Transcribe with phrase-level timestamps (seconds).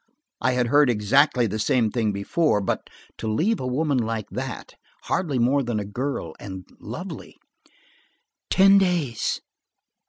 [0.41, 4.73] I had heard exactly the same thing before, but to leave a woman like that,
[5.03, 7.37] hardly more than a girl, and lovely!
[8.49, 9.41] "Ten days."